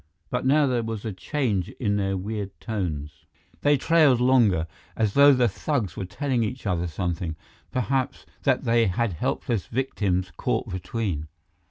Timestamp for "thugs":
5.47-5.95